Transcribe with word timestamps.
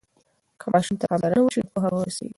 که 0.59 0.65
ماشوم 0.73 0.95
ته 0.99 1.05
پاملرنه 1.09 1.41
وسي 1.45 1.59
نو 1.61 1.71
پوهه 1.73 1.87
به 1.91 1.97
ورسيږي. 1.99 2.29